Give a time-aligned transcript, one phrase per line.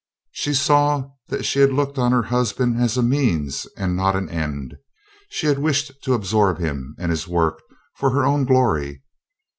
[0.31, 4.77] She saw that she had looked on her husband as a means not an end.
[5.29, 7.61] She had wished to absorb him and his work
[7.93, 9.03] for her own glory.